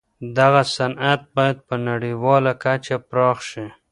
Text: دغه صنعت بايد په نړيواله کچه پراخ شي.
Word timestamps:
دغه 0.37 0.61
صنعت 0.75 1.21
بايد 1.35 1.57
په 1.67 1.75
نړيواله 1.87 2.51
کچه 2.63 2.95
پراخ 3.09 3.37
شي. 3.49 3.67